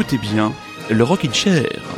[0.00, 0.52] Écoutez bien
[0.90, 1.97] le Rockin' Chair.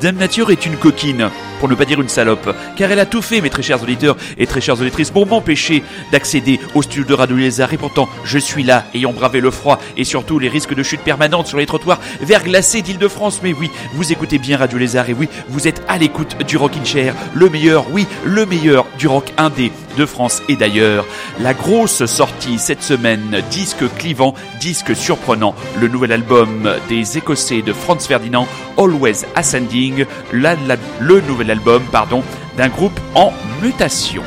[0.00, 1.28] Dame Nature est une coquine,
[1.58, 4.16] pour ne pas dire une salope, car elle a tout fait, mes très chers auditeurs
[4.38, 7.74] et très chères auditrices, pour m'empêcher d'accéder au studio de Radio Lézard.
[7.74, 11.02] Et pourtant, je suis là, ayant bravé le froid et surtout les risques de chute
[11.02, 13.40] permanente sur les trottoirs verglacés d'Île-de-France.
[13.42, 16.86] Mais oui, vous écoutez bien Radio Lézard et oui, vous êtes à l'écoute du Rockin'
[16.86, 21.04] Chair, le meilleur, oui, le meilleur du rock indé de France et d'ailleurs.
[21.40, 27.72] La grosse sortie cette semaine, disque clivant, disque surprenant, le nouvel album des Écossais de
[27.72, 28.46] Franz Ferdinand,
[28.78, 29.89] Always Ascending,
[30.32, 32.22] la- la- le nouvel album, pardon,
[32.56, 34.22] d'un groupe en mutation.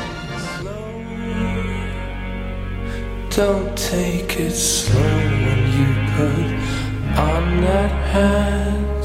[3.36, 9.04] Don't take it slow when you put on that hat,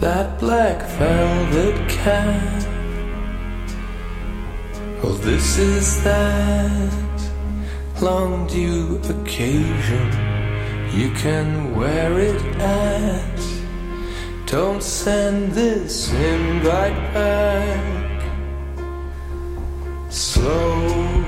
[0.00, 2.64] that black velvet cap.
[5.02, 6.92] Well, this is that
[8.00, 10.10] long due occasion.
[10.92, 13.57] You can wear it at.
[14.50, 18.22] Don't send this invite back.
[20.08, 21.22] Slow,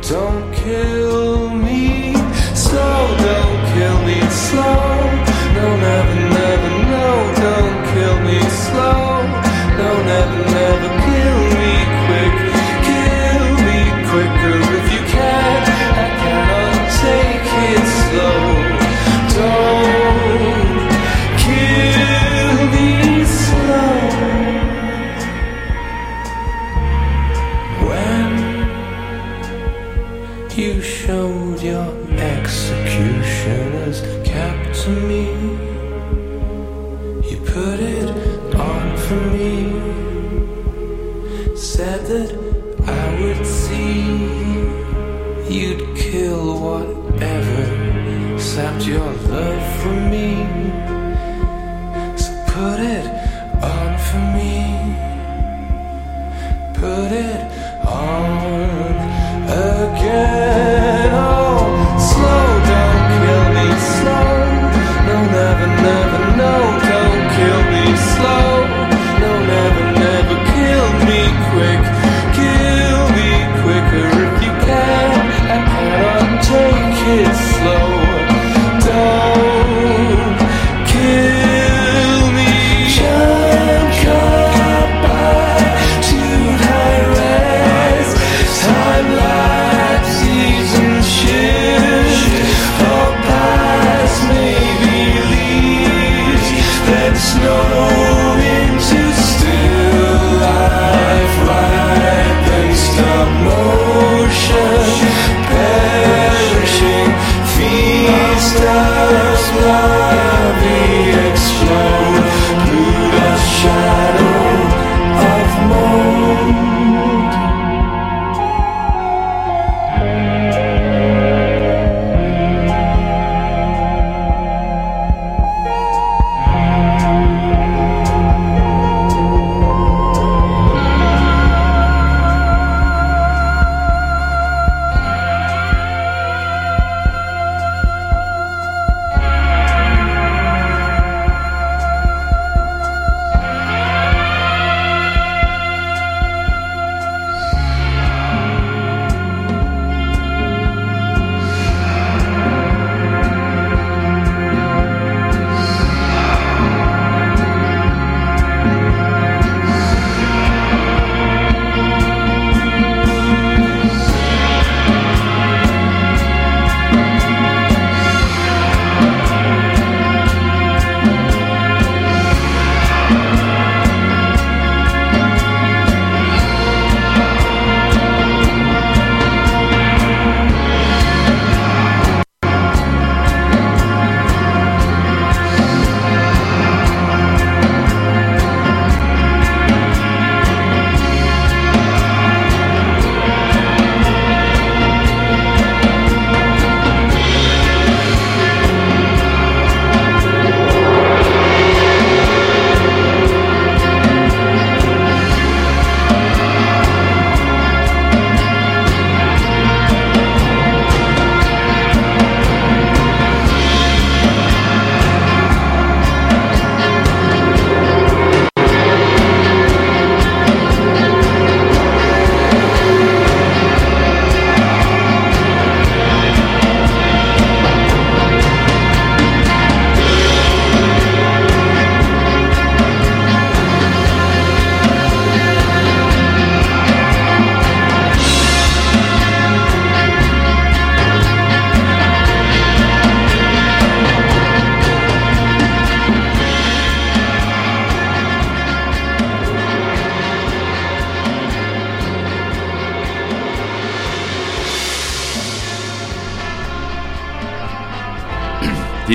[0.00, 2.14] don't kill me.
[2.54, 4.20] Slow, don't kill me.
[4.30, 4.80] Slow,
[5.56, 8.40] no, never, never, no, don't kill me.
[8.48, 9.15] Slow,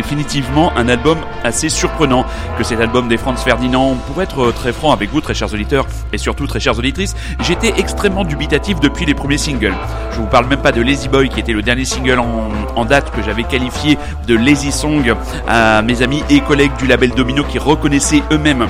[0.02, 2.26] définitivement un album assez surprenant
[2.58, 3.96] que cet album des Franz Ferdinand.
[4.08, 7.72] Pour être très franc avec vous, très chers auditeurs, et surtout très chères auditrices, j'étais
[7.78, 9.76] extrêmement dubitatif depuis les premiers singles.
[10.12, 12.86] Je vous parle même pas de Lazy Boy qui était le dernier single en, en
[12.86, 15.14] date que j'avais qualifié de Lazy Song
[15.48, 18.68] à mes amis et collègues du label Domino qui reconnaissaient eux-mêmes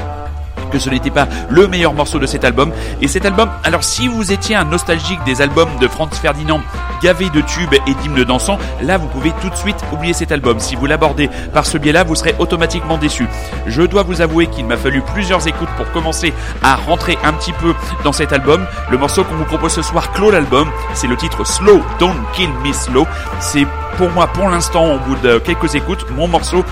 [0.71, 2.71] que ce n'était pas le meilleur morceau de cet album.
[3.01, 6.61] Et cet album, alors si vous étiez un nostalgique des albums de Franz Ferdinand
[7.01, 10.59] gavé de tubes et d'hymnes dansants, là vous pouvez tout de suite oublier cet album.
[10.59, 13.27] Si vous l'abordez par ce biais-là, vous serez automatiquement déçu.
[13.67, 16.33] Je dois vous avouer qu'il m'a fallu plusieurs écoutes pour commencer
[16.63, 17.73] à rentrer un petit peu
[18.03, 18.65] dans cet album.
[18.89, 20.69] Le morceau qu'on vous propose ce soir clôt l'album.
[20.93, 23.05] C'est le titre Slow, Don't Kill Me Slow.
[23.39, 23.65] C'est
[23.97, 26.63] pour moi, pour l'instant, au bout de quelques écoutes, mon morceau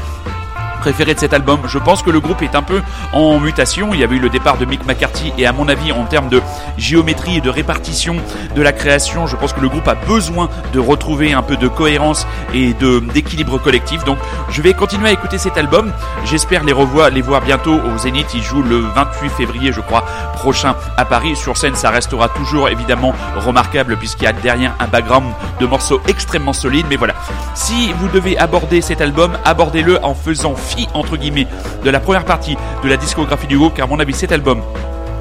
[0.80, 1.60] préféré de cet album.
[1.68, 2.82] Je pense que le groupe est un peu
[3.14, 3.94] en mutation.
[3.94, 6.30] Il y avait eu le départ de Mick McCarthy et à mon avis en termes
[6.30, 6.42] de
[6.78, 8.16] géométrie et de répartition
[8.56, 11.68] de la création, je pense que le groupe a besoin de retrouver un peu de
[11.68, 12.74] cohérence et
[13.14, 14.04] d'équilibre collectif.
[14.06, 14.18] Donc
[14.50, 15.92] je vais continuer à écouter cet album.
[16.26, 18.28] J'espère les revoir, les voir bientôt au Zénith.
[18.34, 21.36] Ils jouent le 28 février, je crois, prochain à Paris.
[21.36, 26.02] Sur scène, ça restera toujours évidemment remarquable puisqu'il y a derrière un background de morceaux
[26.08, 26.86] extrêmement solides.
[26.90, 27.16] Mais voilà,
[27.54, 30.56] si vous devez aborder cet album, abordez-le en faisant
[30.94, 31.48] entre guillemets
[31.84, 34.62] de la première partie de la discographie du groupe car à mon avis cet album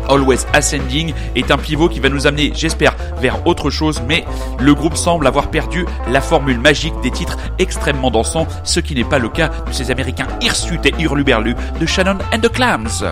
[0.09, 4.25] Always Ascending est un pivot qui va nous amener, j'espère, vers autre chose, mais
[4.59, 9.05] le groupe semble avoir perdu la formule magique des titres extrêmement dansants, ce qui n'est
[9.05, 13.05] pas le cas de ces Américains hirsutes et hurluberlus de Shannon and the Clams.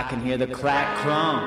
[0.00, 1.44] I can hear the clack crunk.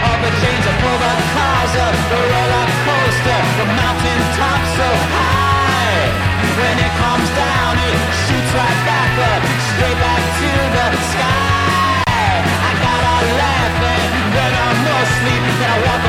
[0.00, 4.88] All the chains are pulled the cars up the roller coaster, the mountain top so
[5.12, 6.08] high.
[6.56, 10.48] When it comes down, it shoots right back up, straight back to
[10.80, 12.00] the sky.
[12.08, 16.03] I gotta laugh and when I'm no sleep, then I walk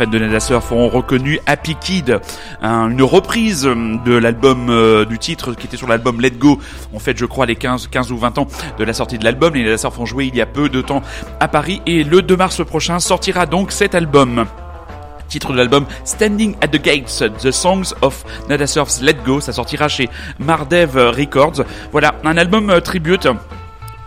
[0.00, 2.20] fans de Nada Surf ont reconnu Happy Kid,
[2.62, 6.58] un- une reprise de l'album euh, du titre qui était sur l'album Let Go.
[6.94, 8.46] En fait, je crois les 15, 15 ou 20 ans
[8.78, 9.52] de la sortie de l'album.
[9.54, 11.02] Les Surf ont joué il y a peu de temps
[11.38, 14.46] à Paris et le 2 mars prochain sortira donc cet album.
[15.28, 19.40] Titre de l'album Standing at the Gates, The Songs of Nada Surf's Let Go.
[19.40, 21.62] Ça sortira chez Mardev Records.
[21.92, 23.28] Voilà, un album euh, tribute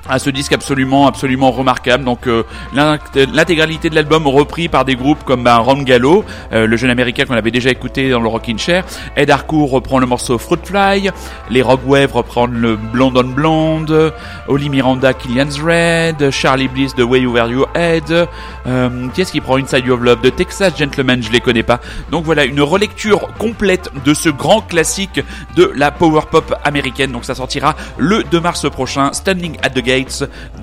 [0.10, 2.04] à ce disque absolument absolument remarquable.
[2.04, 2.44] Donc euh,
[2.74, 2.98] l'int-
[3.34, 7.26] l'intégralité de l'album repris par des groupes comme ben, Ron Gallo euh, le jeune américain
[7.26, 8.84] qu'on avait déjà écouté dans le Rockin' Chair.
[9.16, 11.10] Ed Harcourt reprend le morceau Fruit Fly
[11.50, 14.14] les Rock Wave reprennent le Blonde on Blonde.
[14.48, 16.32] Oli Miranda Killian's Red.
[16.32, 18.28] Charlie Bliss The Way Wear Your Head.
[18.68, 20.22] Euh, qui est-ce qui prend Inside Your Love?
[20.22, 21.80] De Texas Gentleman je les connais pas.
[22.12, 25.22] Donc voilà une relecture complète de ce grand classique
[25.56, 27.12] de la power pop américaine.
[27.12, 29.12] Donc ça sortira le 2 mars prochain.
[29.14, 29.84] Standing at the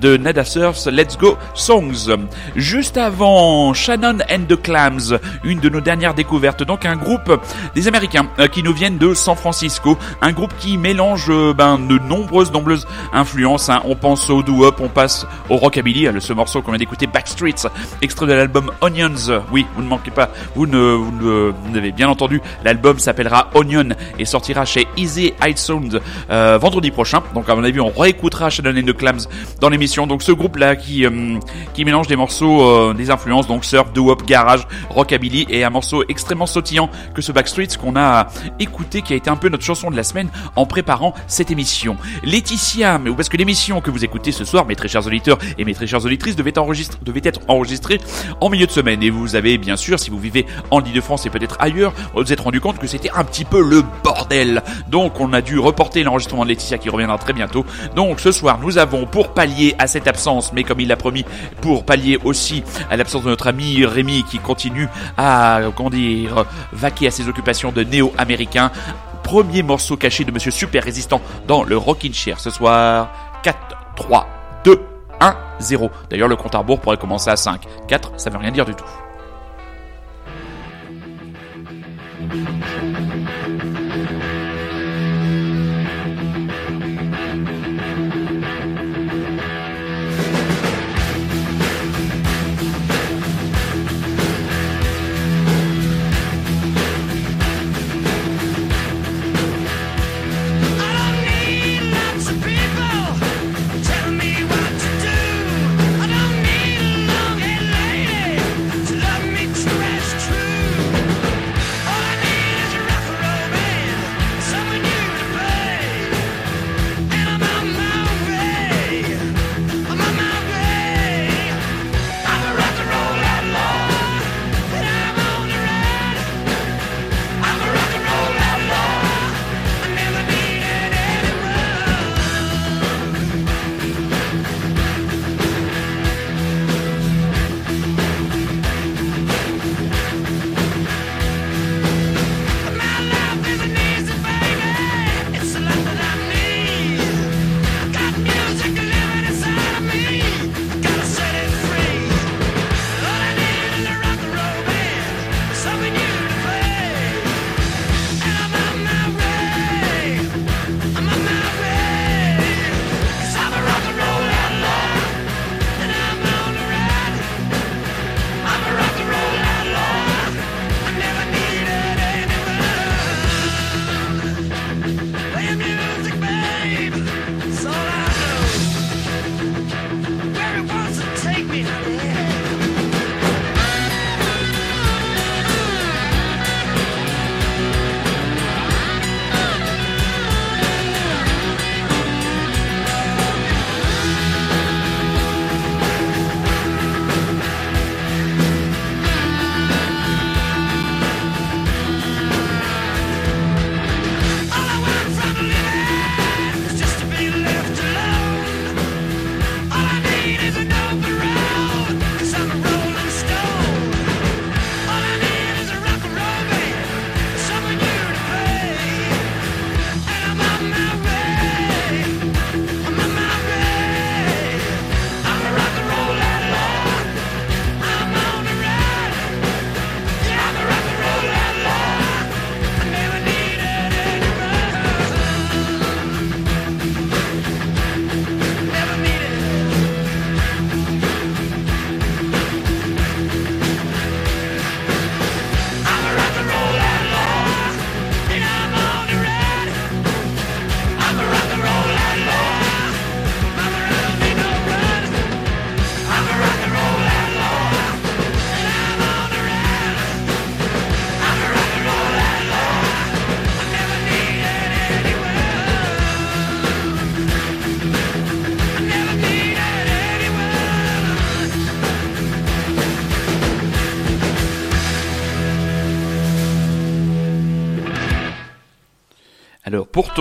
[0.01, 2.09] De Nada Surf's Let's Go Songs.
[2.55, 6.63] Juste avant, Shannon and the Clams, une de nos dernières découvertes.
[6.63, 7.39] Donc un groupe
[7.75, 9.97] des Américains euh, qui nous viennent de San Francisco.
[10.21, 13.69] Un groupe qui mélange euh, ben, de nombreuses, nombreuses influences.
[13.69, 13.81] hein.
[13.85, 16.07] On pense au doo-wop, on passe au rockabilly.
[16.07, 17.67] hein, Ce morceau qu'on vient d'écouter, Backstreets,
[18.01, 19.41] extrait de l'album Onions.
[19.51, 23.49] Oui, vous ne manquez pas, vous ne, vous ne- vous avez bien entendu, l'album s'appellera
[23.53, 27.21] Onion et sortira chez Easy iTunes euh, vendredi prochain.
[27.33, 29.20] Donc à mon avis, on réécoutera Shannon and the Clams
[29.59, 30.07] Dans l'émission.
[30.07, 31.39] Donc ce groupe là qui euh,
[31.73, 36.03] qui mélange des morceaux, euh, des influences donc surf, doo-wop, garage, rockabilly et un morceau
[36.09, 38.27] extrêmement sautillant que ce Backstreets qu'on a
[38.59, 41.97] écouté, qui a été un peu notre chanson de la semaine en préparant cette émission.
[42.23, 45.65] Laetitia, mais parce que l'émission que vous écoutez ce soir, mes très chers auditeurs et
[45.65, 47.99] mes très chères auditrices, devait, enregistrer, devait être enregistrée
[48.39, 49.01] en milieu de semaine.
[49.03, 52.33] Et vous avez bien sûr, si vous vivez en Ile-de-France et peut-être ailleurs, vous vous
[52.33, 54.63] êtes rendu compte que c'était un petit peu le bordel.
[54.89, 57.65] Donc on a dû reporter l'enregistrement de Laetitia qui reviendra très bientôt.
[57.95, 61.25] Donc ce soir, nous avons pour pallier à cette absence, mais comme il l'a promis,
[61.61, 64.87] pour pallier aussi à l'absence de notre ami Rémi qui continue
[65.17, 68.71] à, comment dire, vaquer à ses occupations de néo-américain,
[69.23, 73.11] premier morceau caché de Monsieur Super Résistant dans le Rockin' Chair ce soir.
[73.43, 73.57] 4,
[73.95, 74.27] 3,
[74.63, 74.79] 2,
[75.19, 75.89] 1, 0.
[76.09, 77.61] D'ailleurs, le compte à rebours pourrait commencer à 5.
[77.87, 78.85] 4, ça veut rien dire du tout.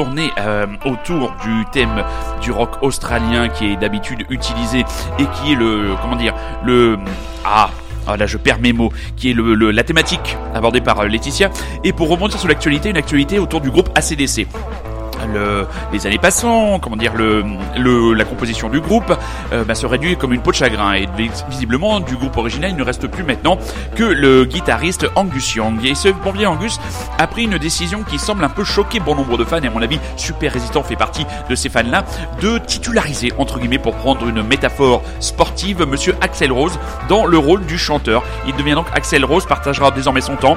[0.00, 2.02] Tourner euh, autour du thème
[2.40, 4.78] du rock australien qui est d'habitude utilisé
[5.18, 6.34] et qui est le comment dire
[6.64, 6.96] le
[7.44, 7.68] ah
[8.06, 11.50] ah, là je perds mes mots, qui est la thématique abordée par euh, Laetitia,
[11.84, 14.46] et pour rebondir sur l'actualité, une actualité autour du groupe ACDC.
[15.32, 17.44] Le, les années passant, comment dire, le,
[18.14, 19.12] la composition du groupe
[19.52, 20.94] euh, bah, se réduit comme une peau de chagrin.
[20.94, 23.58] Et vis- visiblement, du groupe original, il ne reste plus maintenant
[23.96, 25.84] que le guitariste Angus Young.
[25.84, 26.78] Et ce bon vieux Angus
[27.18, 29.70] a pris une décision qui semble un peu choquer bon nombre de fans, et à
[29.70, 32.04] mon avis, Super Résistant fait partie de ces fans-là,
[32.40, 36.78] de titulariser, entre guillemets, pour prendre une métaphore sportive, Monsieur Axel Rose
[37.08, 38.22] dans le rôle du chanteur.
[38.46, 40.56] Il devient donc Axel Rose, partagera désormais son temps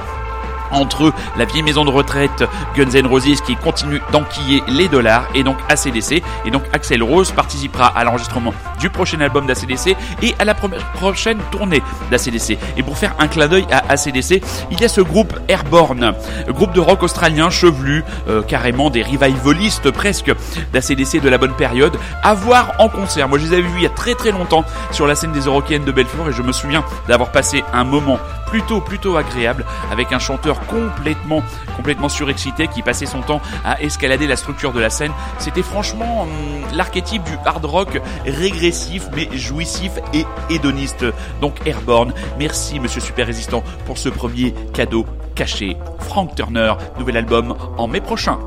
[0.73, 2.43] entre eux la vieille maison de retraite
[2.75, 6.23] Guns N' Roses qui continue d'enquiller les dollars et donc ACDC.
[6.45, 11.39] Et donc Axel Rose participera à l'enregistrement du prochain album d'ACDC et à la prochaine
[11.51, 11.81] tournée
[12.11, 12.57] d'ACDC.
[12.77, 16.13] Et pour faire un clin d'œil à ACDC, il y a ce groupe Airborne,
[16.49, 20.31] groupe de rock australien chevelu, euh, carrément des revivalistes presque
[20.73, 23.29] d'ACDC de la bonne période, à voir en concert.
[23.29, 25.41] Moi je les avais vus il y a très très longtemps sur la scène des
[25.41, 30.11] Eurocaines de Belfort et je me souviens d'avoir passé un moment plutôt plutôt agréable avec
[30.11, 31.43] un chanteur complètement,
[31.75, 35.11] complètement surexcité, qui passait son temps à escalader la structure de la scène.
[35.39, 36.29] C'était franchement hum,
[36.73, 41.05] l'archétype du hard rock régressif mais jouissif et hédoniste.
[41.41, 45.77] Donc Airborne, merci Monsieur Super Résistant pour ce premier cadeau caché.
[45.99, 48.39] Frank Turner, nouvel album en mai prochain.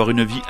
[0.00, 0.40] Avoir une vie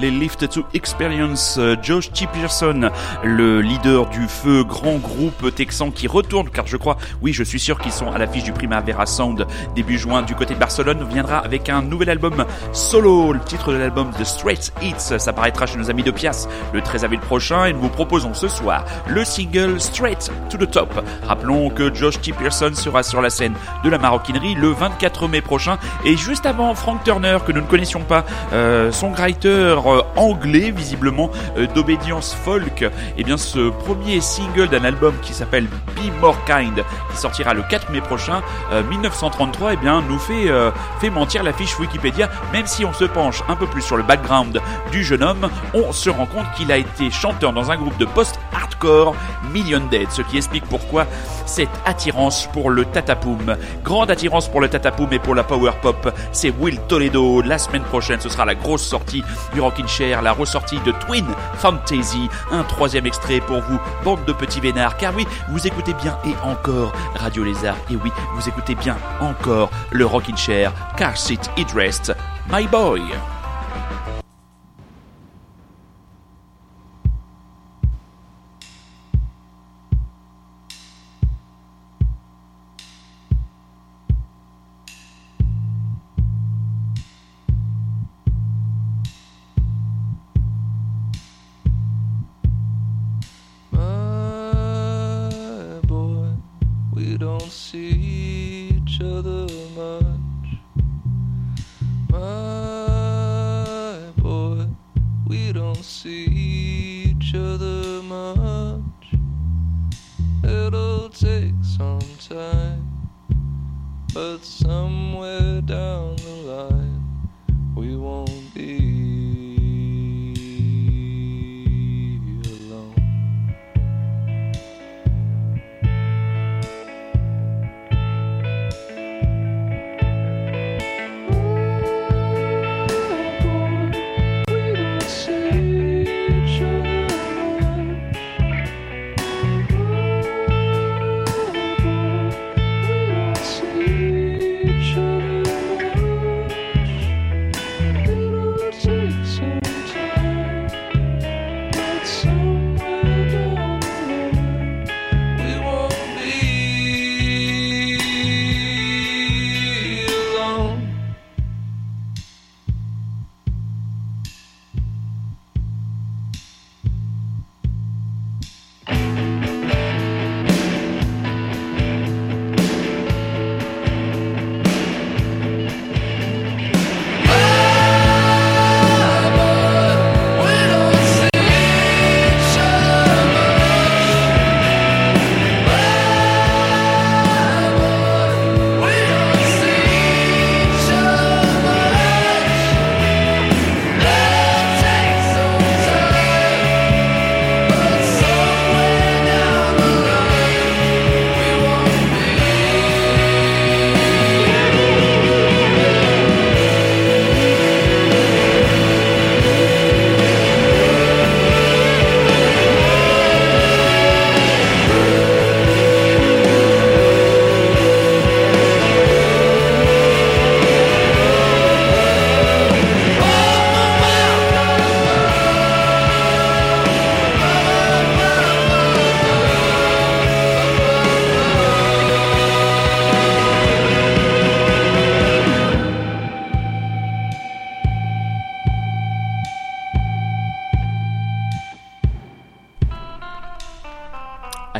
[0.00, 1.56] les Lift to Experience.
[1.58, 2.26] Euh, Josh T.
[2.26, 2.90] Pearson,
[3.22, 7.60] le leader du feu, grand groupe texan qui retourne, car je crois, oui, je suis
[7.60, 11.38] sûr qu'ils sont à l'affiche du Primavera Sound début juin du côté de Barcelone, viendra
[11.38, 13.32] avec un nouvel album solo.
[13.32, 16.80] Le titre de l'album The Straight Hits, ça paraîtra chez nos amis de Pias le
[16.80, 20.92] 13 avril prochain et nous vous proposons ce soir le single Straight to the Top.
[21.26, 22.32] Rappelons que Josh T.
[22.32, 26.74] Pearson sera sur la scène de la maroquinerie le 24 mai prochain et juste avant
[26.74, 32.84] Frank Turner que nous ne connaissions pas, euh, songwriter euh, anglais visiblement euh, d'obédience folk,
[33.16, 37.62] et bien ce premier single d'un album qui s'appelle Be More Kind qui sortira le
[37.62, 40.70] 4 mai prochain, euh, 1933, et bien nous fait euh,
[41.12, 42.28] mentir la fiche Wikipédia.
[42.52, 45.92] Même si on se penche un peu plus sur le background du jeune homme, on
[45.92, 49.14] se rend compte qu'il a été chanteur dans un groupe de post-hardcore
[49.52, 51.06] Million Dead, ce qui explique pourquoi
[51.46, 53.56] cette attirance pour le tatapoum.
[53.84, 57.40] Grande attirance pour le tatapoum et pour la power pop, c'est Will Toledo.
[57.42, 61.26] La semaine prochaine, ce sera la grosse sortie du Rockin' Chair, la ressortie de Twin
[61.56, 62.28] Fantasy.
[62.50, 64.96] Un troisième extrait pour vous, bande de petits vénards.
[64.96, 67.76] Car oui, vous écoutez bien et encore Radio Lézard.
[67.90, 72.14] Et oui, vous écoutez bien encore le Rockin' Chair, Car Seat It Rest,
[72.50, 73.02] My Boy.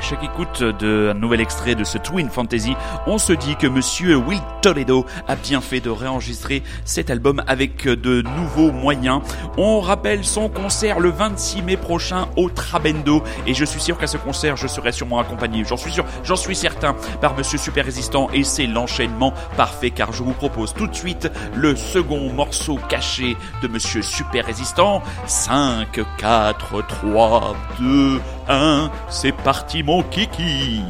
[0.08, 2.76] Chaque écoute d'un nouvel extrait de ce Twin Fantasy,
[3.08, 7.88] on se dit que monsieur Will Toledo a bien fait de réenregistrer cet album avec
[7.88, 9.20] de nouveaux moyens.
[9.56, 14.06] On rappelle son concert le 26 mai prochain au Trabendo et je suis sûr qu'à
[14.06, 17.84] ce concert, je serai sûrement accompagné, j'en suis sûr, j'en suis certain, par monsieur Super
[17.84, 22.78] Résistant et c'est l'enchaînement parfait car je vous propose tout de suite le second morceau
[22.88, 25.02] caché de monsieur Super Résistant.
[25.26, 30.82] 5, 4, 3, 2, 1, c'est parti mon Kiki.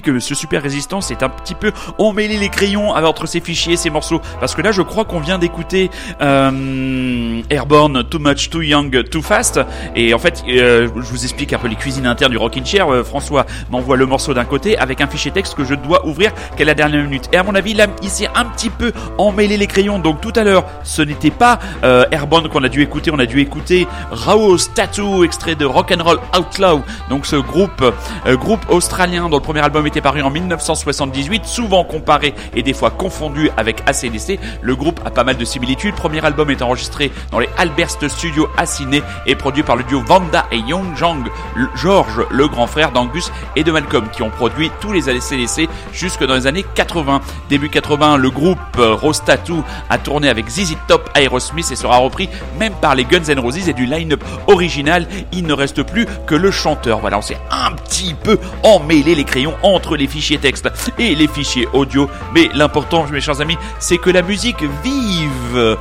[0.00, 3.90] Que ce super résistant c'est un petit peu emmêlé les crayons entre ses fichiers, ses
[3.90, 4.20] morceaux.
[4.38, 5.90] Parce que là, je crois qu'on vient d'écouter
[6.20, 9.60] euh, Airborne, Too Much, Too Young, Too Fast.
[9.96, 12.92] Et en fait, euh, je vous explique un peu les cuisines internes du Rockin' Chair.
[12.92, 16.32] Euh, François m'envoie le morceau d'un côté avec un fichier texte que je dois ouvrir
[16.56, 17.28] qu'à la dernière minute.
[17.32, 19.98] Et à mon avis, là, il s'est un petit peu emmêlé les crayons.
[19.98, 23.10] Donc tout à l'heure, ce n'était pas Airborne qu'on a dû écouter.
[23.12, 26.82] On a dû écouter Rao's Tattoo, extrait de Rock'n'Roll Outlaw.
[27.08, 27.84] Donc ce groupe,
[28.26, 32.90] groupe australien dont le premier album était paru en 1978, souvent comparé et des fois
[32.90, 34.38] confondu avec ACDC.
[34.62, 35.96] Le groupe a pas mal de similitudes.
[35.96, 40.00] Premier album est enregistré dans les Albert Studios à Sydney et produit par le duo
[40.06, 41.28] Vanda et Young Jang,
[41.74, 46.24] George, le grand frère d'Angus et de Malcolm, qui ont produit tous les ACDC jusque
[46.24, 47.20] dans les années 80.
[47.48, 52.28] Début 80, le groupe Rose Tattoo a tourné avec ZZ Top, Aerosmith et sera repris
[52.60, 55.08] même par les Guns N' Roses et du line-up original.
[55.32, 57.00] Il ne reste plus que le chanteur.
[57.00, 59.56] Voilà, on s'est un petit peu emmêlé les crayons
[59.96, 62.08] les fichiers texte et les fichiers audio.
[62.34, 65.76] Mais l'important, mes chers amis, c'est que la musique vive.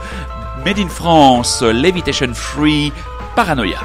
[0.65, 2.91] Made in France, Levitation Free,
[3.35, 3.79] Paranoia.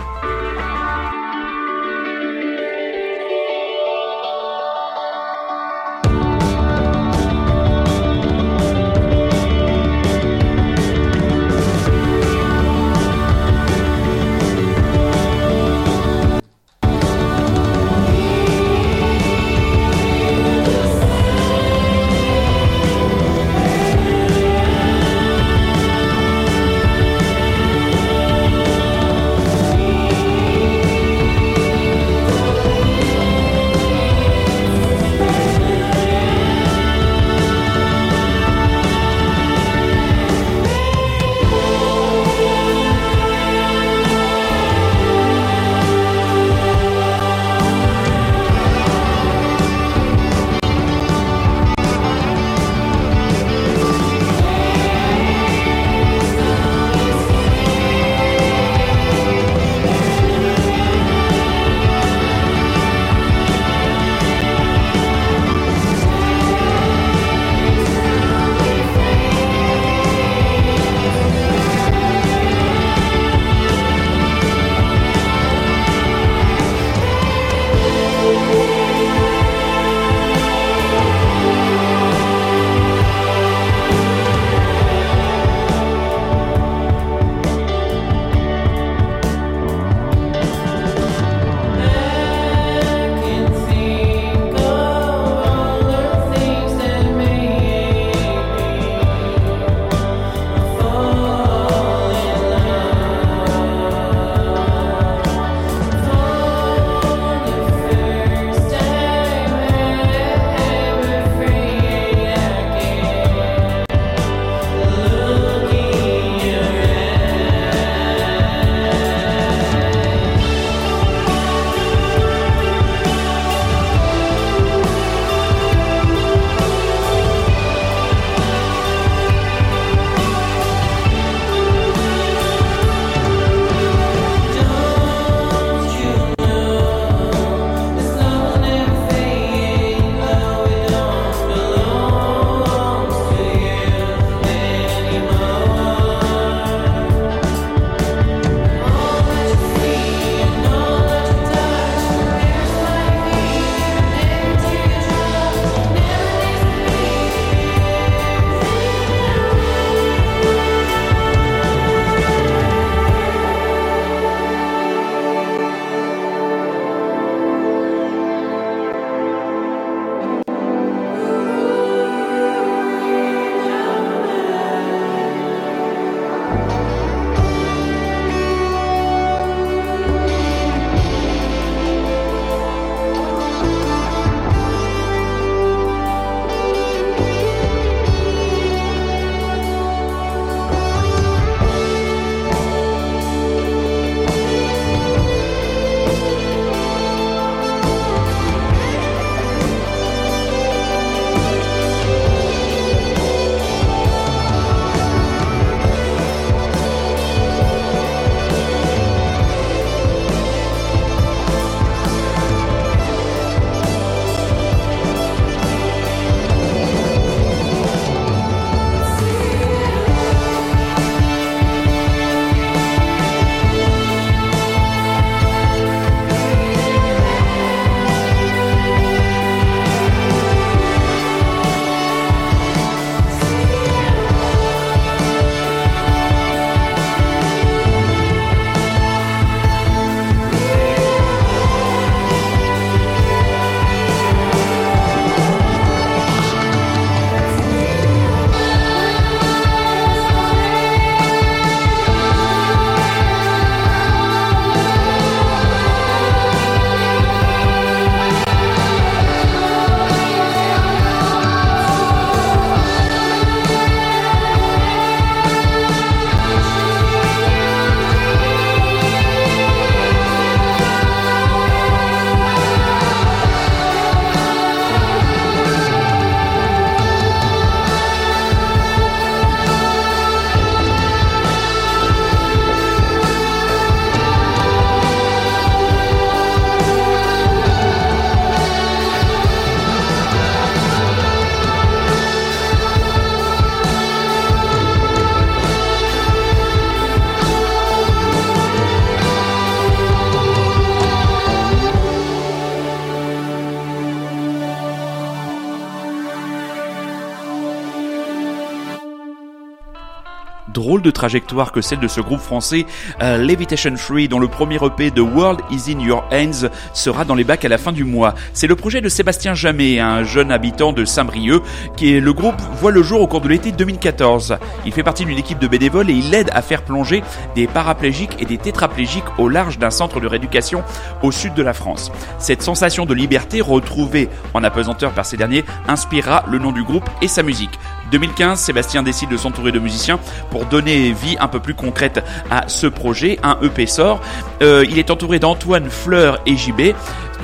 [311.03, 312.87] De trajectoire que celle de ce groupe français
[313.23, 317.35] euh, Levitation Free, dont le premier EP de World is in Your Hands sera dans
[317.35, 318.35] les bacs à la fin du mois.
[318.53, 321.63] C'est le projet de Sébastien Jamet, un jeune habitant de Saint-Brieuc,
[321.97, 324.57] qui est le groupe voit le jour au cours de l'été 2014.
[324.87, 327.23] Il fait partie d'une équipe de bénévoles et il aide à faire plonger
[327.55, 330.83] des paraplégiques et des tétraplégiques au large d'un centre de rééducation
[331.23, 332.11] au sud de la France.
[332.39, 337.09] Cette sensation de liberté retrouvée en apesanteur par ces derniers inspirera le nom du groupe
[337.23, 337.79] et sa musique.
[338.11, 340.19] 2015, Sébastien décide de s'entourer de musiciens
[340.51, 343.39] pour donner vie un peu plus concrète à ce projet.
[343.43, 344.21] Un EP sort.
[344.63, 346.95] Euh, il est entouré d'Antoine Fleur et JB.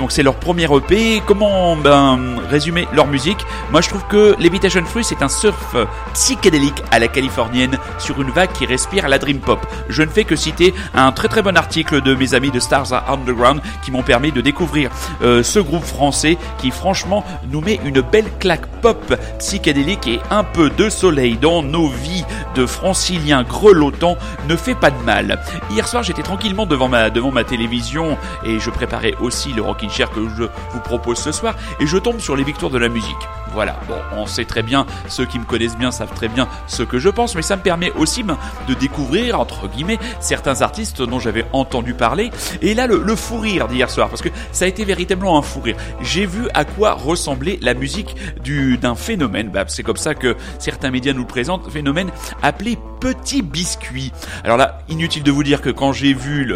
[0.00, 1.22] Donc c'est leur premier EP.
[1.26, 3.44] Comment ben, résumer leur musique?
[3.70, 5.76] Moi je trouve que Levitation Free c'est un surf
[6.14, 9.60] psychédélique à la californienne sur une vague qui respire la dream pop.
[9.90, 12.94] Je ne fais que citer un très très bon article de mes amis de Stars
[13.10, 14.90] Underground qui m'ont permis de découvrir
[15.20, 20.44] euh, ce groupe français qui franchement nous met une belle claque pop psychédélique et un
[20.44, 22.24] peu de soleil dans nos vies
[22.54, 24.16] de franciliens grelottants
[24.48, 25.38] ne fait pas de mal.
[25.70, 29.89] Hier soir j'étais tranquillement devant ma, devant ma télévision et je préparais aussi le Rockin'
[29.90, 32.88] Chair que je vous propose ce soir et je tombe sur les victoires de la
[32.88, 33.16] musique.
[33.52, 36.84] Voilà, bon, on sait très bien, ceux qui me connaissent bien savent très bien ce
[36.84, 38.38] que je pense, mais ça me permet aussi ben,
[38.68, 42.30] de découvrir, entre guillemets, certains artistes dont j'avais entendu parler.
[42.62, 45.42] Et là, le, le fou rire d'hier soir, parce que ça a été véritablement un
[45.42, 45.76] fou rire.
[46.00, 48.14] J'ai vu à quoi ressemblait la musique
[48.44, 52.10] du d'un phénomène, c'est comme ça que certains médias nous le présentent, phénomène
[52.42, 54.12] appelé petit biscuit.
[54.44, 56.52] Alors là, inutile de vous dire que quand j'ai vu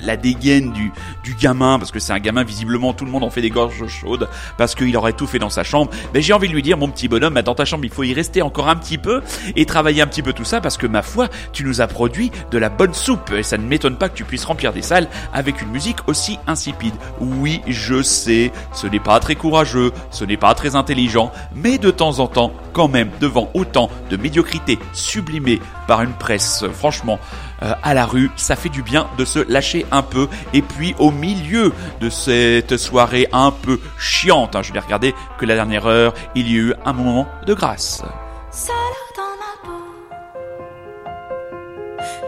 [0.00, 0.92] la dégaine du,
[1.24, 2.57] du gamin, parce que c'est un gamin visiblement
[2.96, 5.64] tout le monde en fait des gorges chaudes, parce qu'il aurait tout fait dans sa
[5.64, 8.02] chambre, ben j'ai envie de lui dire mon petit bonhomme, dans ta chambre il faut
[8.02, 9.22] y rester encore un petit peu
[9.56, 12.30] et travailler un petit peu tout ça, parce que ma foi, tu nous as produit
[12.50, 15.08] de la bonne soupe et ça ne m'étonne pas que tu puisses remplir des salles
[15.32, 16.94] avec une musique aussi insipide.
[17.20, 21.90] Oui, je sais, ce n'est pas très courageux, ce n'est pas très intelligent, mais de
[21.90, 27.18] temps en temps, quand même, devant autant de médiocrité sublimée par une presse, franchement,
[27.62, 30.28] euh, à la rue, ça fait du bien de se lâcher un peu.
[30.52, 35.46] Et puis, au milieu de cette soirée un peu chiante, hein, je vais regarder que
[35.46, 38.02] la dernière heure, il y a eu un moment de grâce.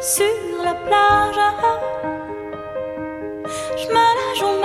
[0.00, 0.24] Sur
[0.64, 1.36] la plage,
[3.76, 4.60] je me lâche au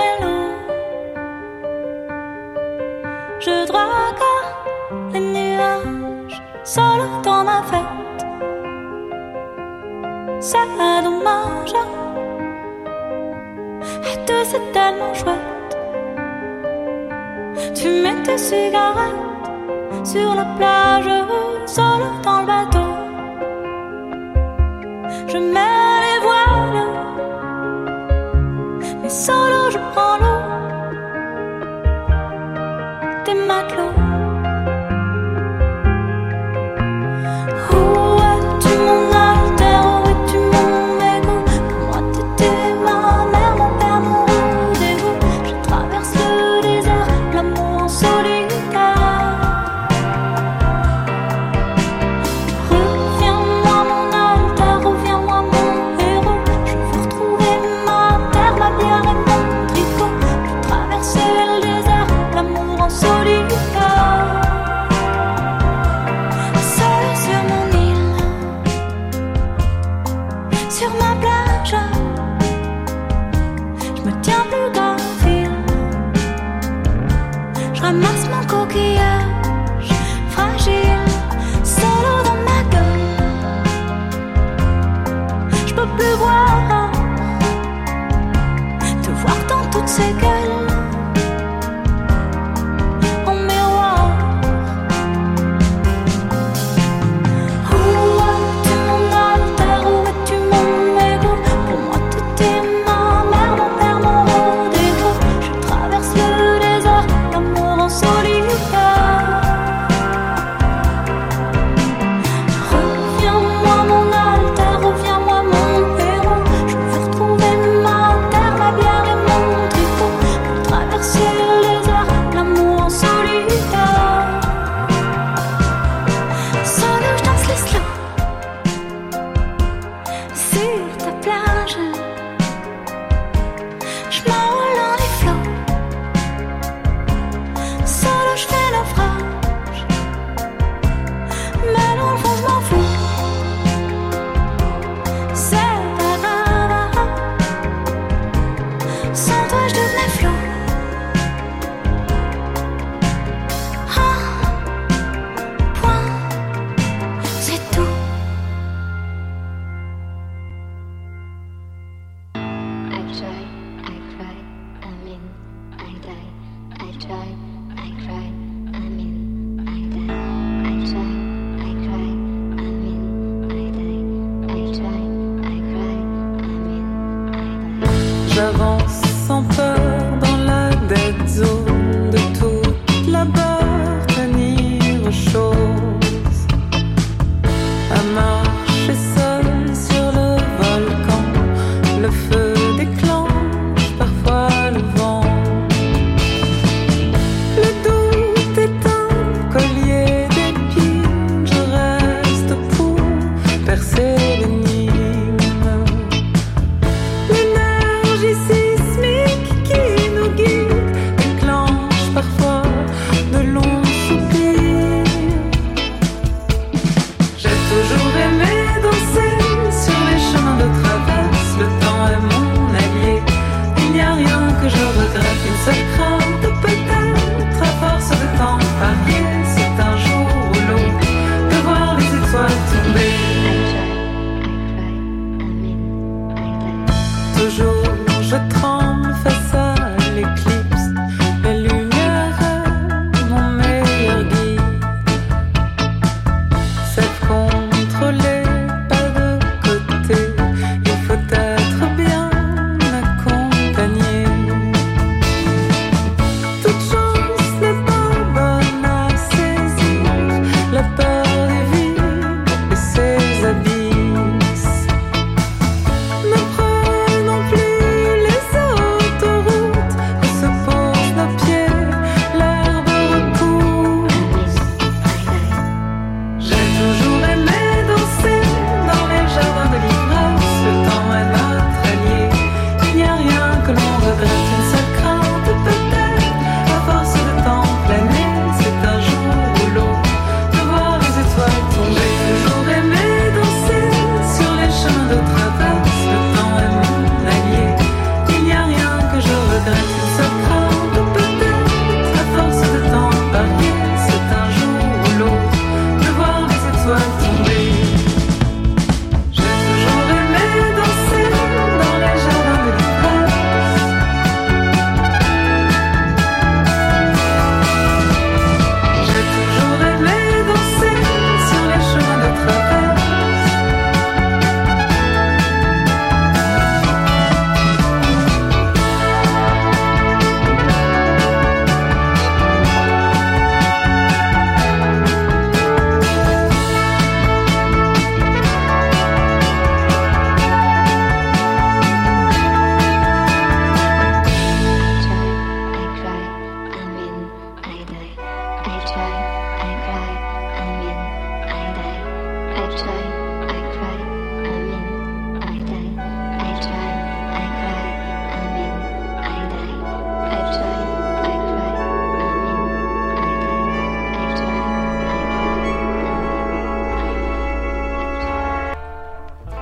[3.38, 3.92] je drague
[5.12, 6.42] les nuages,
[7.22, 7.62] dans ma.
[10.48, 10.58] C'est
[11.02, 11.74] dommage,
[14.04, 15.76] et tout c'est tellement chouette.
[17.74, 19.50] Tu mets tes cigarettes
[20.04, 21.10] sur la plage,
[21.66, 22.85] seul dans le bateau.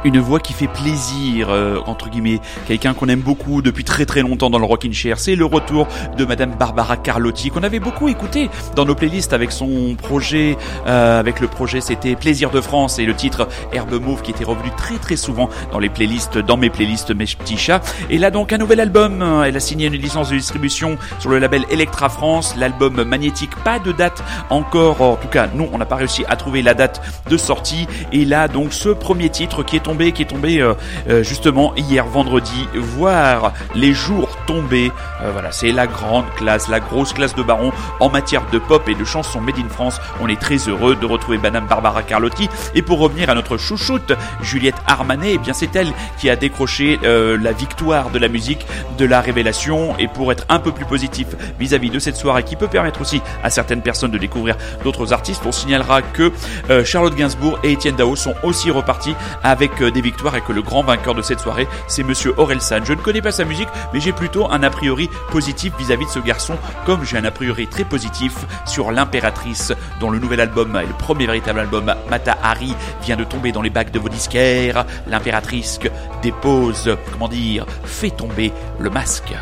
[0.05, 4.20] Une voix qui fait plaisir, euh, entre guillemets, quelqu'un qu'on aime beaucoup depuis très très
[4.20, 5.18] longtemps dans le Rockin' Chair.
[5.18, 5.88] C'est le retour
[6.18, 11.18] de Madame Barbara Carlotti, qu'on avait beaucoup écouté dans nos playlists avec son projet, euh,
[11.18, 14.70] avec le projet c'était Plaisir de France et le titre Herbe Mauve qui était revenu
[14.76, 17.80] très très souvent dans les playlists, dans mes playlists Mes Petits Chats.
[18.11, 21.38] Et là donc un nouvel album, elle a signé une licence de distribution sur le
[21.38, 25.86] label Electra France, l'album magnétique, pas de date encore, en tout cas nous on n'a
[25.86, 27.00] pas réussi à trouver la date
[27.30, 27.86] de sortie.
[28.12, 30.74] Et là donc ce premier titre qui est tombé, qui est tombé euh,
[31.09, 34.92] euh, justement hier vendredi, voir les jours tomber.
[35.22, 38.88] Euh, voilà, c'est la grande classe, la grosse classe de Baron en matière de pop
[38.88, 40.01] et de chansons made in France.
[40.20, 42.49] On est très heureux de retrouver Madame Barbara Carlotti.
[42.74, 46.99] Et pour revenir à notre chouchoute, Juliette Armanet, eh bien c'est elle qui a décroché
[47.05, 48.66] euh, la victoire de la musique,
[48.99, 49.97] de la révélation.
[49.99, 51.28] Et pour être un peu plus positif
[51.59, 55.42] vis-à-vis de cette soirée qui peut permettre aussi à certaines personnes de découvrir d'autres artistes,
[55.47, 56.32] on signalera que
[56.70, 60.62] euh, Charlotte Gainsbourg et Étienne Dao sont aussi repartis avec des victoires et que le
[60.62, 62.85] grand vainqueur de cette soirée, c'est Monsieur Orelsan.
[62.85, 66.11] Je ne connais pas sa musique, mais j'ai plutôt un a priori positif vis-à-vis de
[66.11, 66.57] ce garçon,
[66.87, 68.35] comme j'ai un a priori très positif
[68.66, 73.24] sur l'impératrice, dont le nouvel album et le premier véritable album Mata Hari vient de
[73.24, 74.85] tomber dans les bacs de vos disquaires.
[75.07, 75.80] L'impératrice
[76.22, 79.35] dépose, comment dire, fait tomber le masque.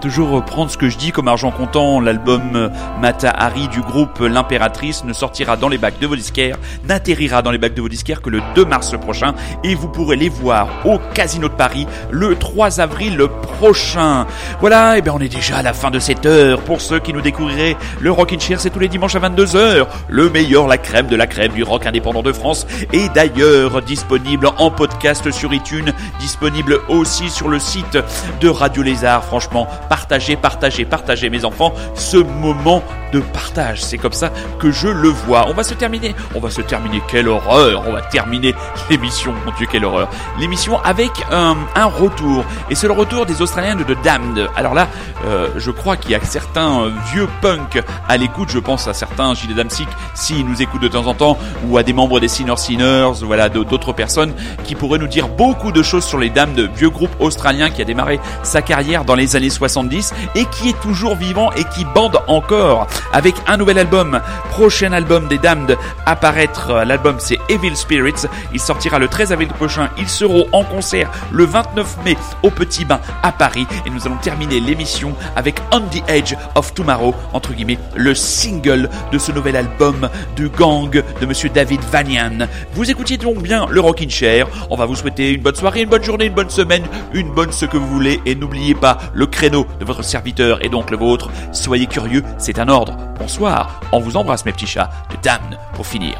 [0.00, 2.00] Toujours prendre ce que je dis comme argent comptant.
[2.00, 2.70] L'album
[3.00, 7.50] Mata Hari du groupe L'Impératrice ne sortira dans les bacs de vos disquaires, n'atterrira dans
[7.50, 9.34] les bacs de vos disquaires que le 2 mars prochain
[9.64, 13.26] et vous pourrez les voir au Casino de Paris le 3 avril
[13.58, 14.26] prochain.
[14.60, 16.60] Voilà, et bien on est déjà à la fin de cette heure.
[16.60, 19.86] Pour ceux qui nous découvriraient, le Rockin' Chair c'est tous les dimanches à 22h.
[20.08, 24.48] Le meilleur, la crème de la crème du rock indépendant de France est d'ailleurs disponible
[24.58, 27.98] en podcast sur iTunes, disponible aussi sur le site
[28.40, 29.24] de Radio Lézard.
[29.24, 32.82] Franchement, partagez, partagez, partagez mes enfants ce moment
[33.12, 33.82] de partage.
[33.82, 35.46] C'est comme ça que je le vois.
[35.48, 36.14] On va se terminer.
[36.34, 37.02] On va se terminer.
[37.08, 37.84] Quelle horreur.
[37.86, 38.54] On va terminer
[38.90, 39.32] l'émission.
[39.46, 40.08] Mon Dieu, quelle horreur.
[40.38, 42.44] L'émission avec un, un retour.
[42.70, 44.48] Et c'est le retour des Australiens de Damned.
[44.56, 44.88] Alors là,
[45.24, 48.50] euh, je crois qu'il y a certains euh, vieux punks à l'écoute.
[48.50, 51.82] Je pense à certains Gilles Damsic, s'ils nous écoutent de temps en temps, ou à
[51.82, 54.32] des membres des Sinner Sinners, voilà, d'autres personnes
[54.64, 57.84] qui pourraient nous dire beaucoup de choses sur les Damned, vieux groupe australien qui a
[57.84, 62.18] démarré sa carrière dans les années 70 et qui est toujours vivant et qui bande
[62.26, 64.20] encore avec un nouvel album.
[64.50, 66.70] Prochain album des Damned à paraître.
[66.70, 68.26] Euh, L'album c'est Evil Spirits.
[68.52, 69.88] Il sortira le 13 avril prochain.
[69.98, 73.66] Ils seront en concert le 29 mai au Petit Bain à Paris.
[73.86, 78.88] Et nous allons terminer l'émission avec On the Edge of Tomorrow, entre guillemets, le single
[79.12, 82.48] de ce nouvel album du gang de monsieur David Vanian.
[82.72, 84.48] Vous écoutiez donc bien le Rockin' Chair.
[84.70, 87.52] On va vous souhaiter une bonne soirée, une bonne journée, une bonne semaine, une bonne
[87.52, 88.20] ce que vous voulez.
[88.26, 91.30] Et n'oubliez pas le créneau de votre serviteur et donc le vôtre.
[91.52, 92.96] Soyez curieux, c'est un ordre.
[93.18, 93.80] Bonsoir.
[93.92, 94.90] On vous embrasse mes petits chats.
[95.10, 96.18] De Damn pour finir.